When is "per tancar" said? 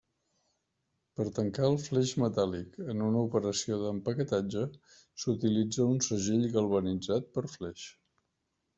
1.19-1.67